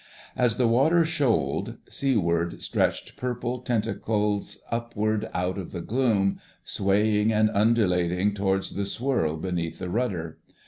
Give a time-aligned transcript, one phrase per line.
[0.35, 7.51] As the water shoaled, seaweed stretched purple tentacles upward out of the gloom, swaying and
[7.51, 10.39] undulating towards the swirl beneath the rudder.